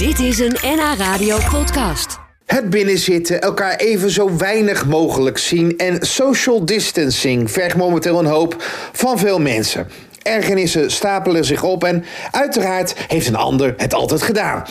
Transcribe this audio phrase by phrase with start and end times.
[0.00, 2.18] Dit is een NH Radio podcast.
[2.46, 8.56] Het binnenzitten, elkaar even zo weinig mogelijk zien en social distancing vergt momenteel een hoop
[8.92, 9.88] van veel mensen.
[10.22, 14.64] Ergernissen stapelen zich op en uiteraard heeft een ander het altijd gedaan.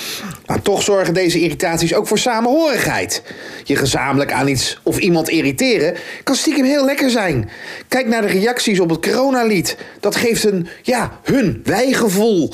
[0.45, 3.23] Maar toch zorgen deze irritaties ook voor samenhorigheid.
[3.63, 7.49] Je gezamenlijk aan iets of iemand irriteren kan stiekem heel lekker zijn.
[7.87, 9.77] Kijk naar de reacties op het coronalied.
[9.99, 12.53] Dat geeft een, ja, hun wijgevoel.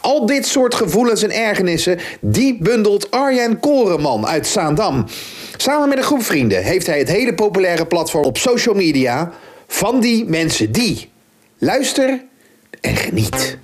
[0.00, 5.04] Al dit soort gevoelens en ergernissen, die bundelt Arjen Koreman uit Zaandam.
[5.56, 9.32] Samen met een groep vrienden heeft hij het hele populaire platform op social media
[9.66, 11.10] van die mensen die.
[11.58, 12.24] Luister
[12.80, 13.58] en geniet.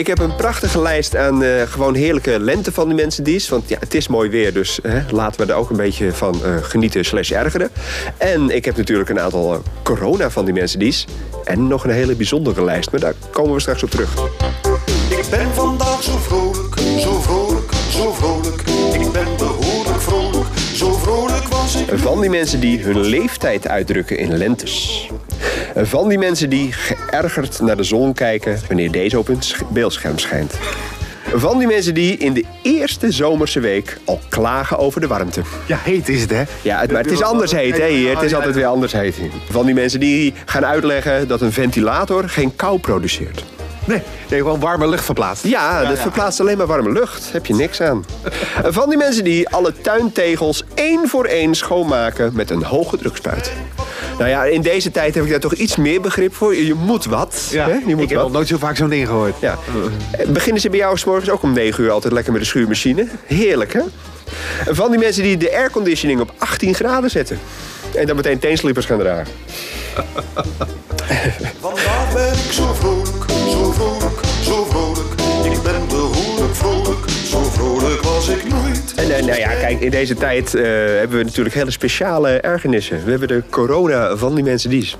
[0.00, 3.48] Ik heb een prachtige lijst aan eh, gewoon heerlijke lente van die mensen die is.
[3.48, 6.44] Want ja, het is mooi weer, dus hè, laten we er ook een beetje van
[6.44, 7.70] eh, genieten slash ergeren.
[8.16, 11.06] En ik heb natuurlijk een aantal eh, corona van die mensen die is.
[11.44, 14.14] En nog een hele bijzondere lijst, maar daar komen we straks op terug.
[15.08, 18.62] Ik ben vandaag zo vrolijk, zo vrolijk, zo vrolijk.
[18.92, 21.98] Ik ben behoorlijk vrolijk, zo vrolijk was ik.
[21.98, 25.08] Van die mensen die hun leeftijd uitdrukken in lentes.
[25.76, 30.18] Van die mensen die geërgerd naar de zon kijken wanneer deze op hun sch- beeldscherm
[30.18, 30.54] schijnt.
[31.34, 35.40] Van die mensen die in de eerste zomerse week al klagen over de warmte.
[35.66, 36.42] Ja, heet is het, hè?
[36.62, 38.14] Ja, het, maar het is anders heet, hè, hier.
[38.14, 39.16] Het is altijd weer anders heet.
[39.50, 43.44] Van die mensen die gaan uitleggen dat een ventilator geen kou produceert.
[43.84, 45.44] Nee, nee gewoon warme lucht verplaatst.
[45.44, 47.32] Ja, dat verplaatst alleen maar warme lucht.
[47.32, 48.04] Heb je niks aan.
[48.64, 53.52] Van die mensen die alle tuintegels één voor één schoonmaken met een hoge drukspuit.
[54.20, 56.54] Nou ja, in deze tijd heb ik daar toch iets meer begrip voor.
[56.54, 57.48] Je moet wat.
[57.50, 57.72] Ja, hè?
[57.86, 58.26] Je moet ik heb wat.
[58.26, 59.34] nog nooit zo vaak zo'n ding gehoord.
[59.40, 59.58] Ja.
[60.28, 63.06] Beginnen ze bij jou 's morgens ook om 9 uur altijd lekker met de schuurmachine?
[63.26, 63.80] Heerlijk, hè?
[64.74, 67.38] Van die mensen die de airconditioning op 18 graden zetten.
[67.94, 69.32] En dan meteen teenslippers gaan dragen.
[71.60, 73.72] Vandaag ben ik zo vrolijk, zo
[79.26, 83.04] nou ja, kijk, in deze tijd eh, hebben we natuurlijk hele speciale ergernissen.
[83.04, 84.94] We hebben de corona van die mensen die.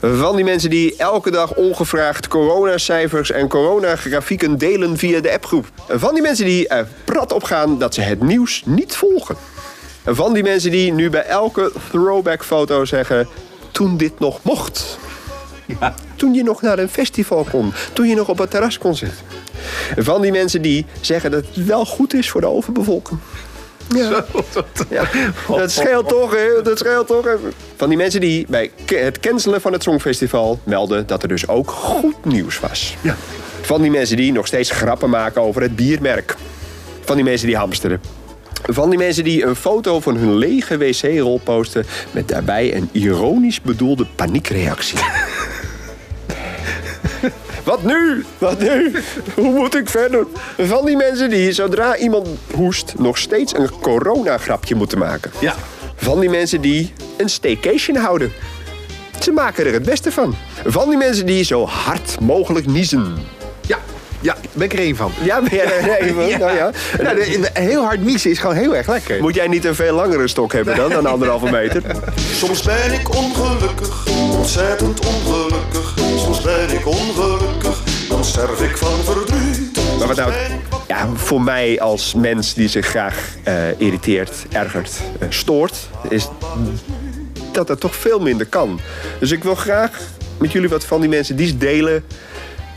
[0.00, 5.66] Van die mensen die elke dag ongevraagd coronacijfers en coronagrafieken delen via de appgroep.
[5.88, 9.36] Van die mensen die er prat op gaan dat ze het nieuws niet volgen.
[10.04, 13.28] Van die mensen die nu bij elke throwback foto zeggen...
[13.70, 14.98] toen dit nog mocht.
[16.16, 17.72] Toen je nog naar een festival kon.
[17.92, 19.18] Toen je nog op het terras kon zitten.
[19.96, 23.18] Van die mensen die zeggen dat het wel goed is voor de overbevolking.
[23.94, 24.24] Ja.
[24.90, 25.08] ja.
[25.48, 26.62] Dat scheelt toch, hè?
[26.62, 27.24] Dat scheelt toch.
[27.24, 27.34] hè?
[27.76, 31.70] Van die mensen die bij het cancelen van het Songfestival melden dat er dus ook
[31.70, 32.96] goed nieuws was.
[33.00, 33.16] Ja.
[33.60, 36.36] Van die mensen die nog steeds grappen maken over het biermerk.
[37.04, 38.00] Van die mensen die hamsteren.
[38.62, 43.60] Van die mensen die een foto van hun lege wc-rol posten met daarbij een ironisch
[43.60, 44.98] bedoelde paniekreactie.
[47.64, 48.24] Wat nu?
[48.38, 48.94] Wat nu?
[49.34, 50.26] Hoe moet ik verder?
[50.58, 55.30] Van die mensen die zodra iemand hoest nog steeds een coronagrapje moeten maken.
[55.40, 55.54] Ja.
[55.96, 58.32] Van die mensen die een staycation houden.
[59.20, 60.34] Ze maken er het beste van.
[60.64, 63.16] Van die mensen die zo hard mogelijk niezen.
[64.20, 65.12] Ja, ben ik er één van.
[65.22, 66.24] Ja, ben jij er een van?
[66.46, 66.70] Nou ja.
[66.96, 69.20] De- heel hard niezen is gewoon heel erg lekker.
[69.20, 71.82] Moet jij niet een veel langere stok hebben dan, dan anderhalve meter?
[72.40, 75.94] Soms ben ik ongelukkig, ontzettend ongelukkig.
[76.18, 79.78] Soms ben ik ongelukkig, dan sterf ik van verdriet.
[79.98, 80.32] Maar wat nou,
[80.86, 85.74] ja, voor mij als mens die zich graag eh, irriteert, ergert, eh, stoort,
[86.08, 86.28] is
[87.52, 88.80] dat dat toch veel minder kan.
[89.20, 90.00] Dus ik wil graag
[90.38, 92.04] met jullie wat van die mensen die delen,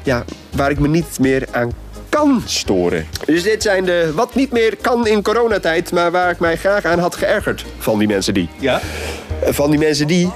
[0.09, 0.25] ja,
[0.55, 1.71] waar ik me niet meer aan
[2.09, 3.07] kan storen.
[3.25, 6.85] Dus dit zijn de wat niet meer kan in coronatijd, maar waar ik mij graag
[6.85, 8.49] aan had geërgerd van die mensen die.
[8.59, 8.81] Ja?
[9.43, 10.31] Van die mensen die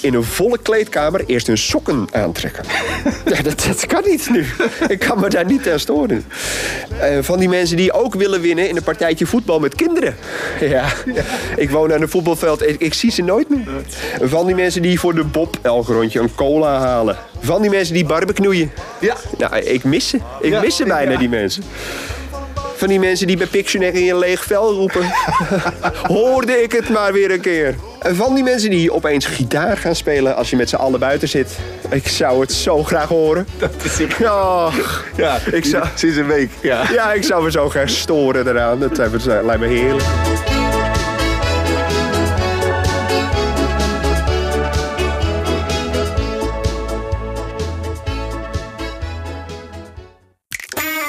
[0.00, 2.64] in een volle kleedkamer eerst hun sokken aantrekken.
[3.34, 4.46] ja, dat, dat kan niet nu.
[4.88, 6.24] Ik kan me daar niet aan storen.
[7.00, 10.16] Eh, van die mensen die ook willen winnen in een partijtje voetbal met kinderen.
[10.60, 10.92] Ja,
[11.56, 12.68] ik woon aan een voetbalveld.
[12.68, 13.66] Ik, ik zie ze nooit meer.
[14.22, 17.16] Van die mensen die voor de Bob elk rondje een cola halen.
[17.40, 18.70] Van die mensen die barbecueën.
[18.98, 19.16] Ja.
[19.38, 20.16] Nou, ik mis ze.
[20.40, 21.18] Ik Ja, mis ze bijna, ja.
[21.18, 21.62] die mensen.
[22.76, 25.12] Van die mensen die bij Pictionary in een leeg vel roepen.
[26.16, 27.74] Hoorde ik het maar weer een keer.
[28.06, 31.28] En van die mensen die opeens gitaar gaan spelen als je met z'n allen buiten
[31.28, 31.58] zit.
[31.90, 33.46] Ik zou het zo graag horen.
[33.58, 34.70] Dat is echt- Ja,
[35.16, 36.50] Ja, Ik zou- sinds een week.
[36.60, 36.82] Ja.
[36.92, 38.78] ja ik zou me zo graag storen eraan.
[38.80, 40.04] Dat lijkt me- lijkt me heerlijk.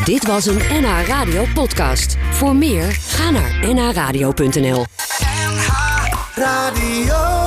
[0.06, 2.16] Dit was een NH Radio podcast.
[2.32, 4.86] Voor meer, ga naar nhradio.nl.
[6.38, 7.47] Radio.